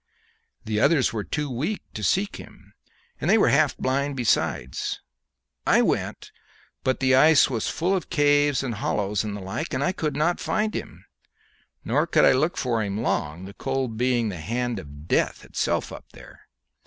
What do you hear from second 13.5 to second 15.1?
cold being the hand of